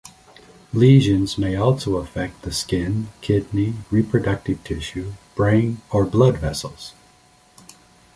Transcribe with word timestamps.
Lesions 0.73 1.37
may 1.37 1.55
also 1.55 1.97
affect 1.97 2.41
the 2.41 2.51
skin, 2.51 3.09
kidney, 3.21 3.75
reproductive 3.91 4.63
tissue, 4.63 5.11
brain, 5.35 5.79
or 5.91 6.05
blood 6.05 6.37
vessels. 6.39 6.93